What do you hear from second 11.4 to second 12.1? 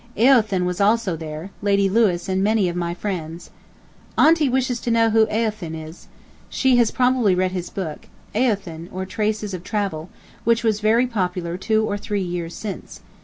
two or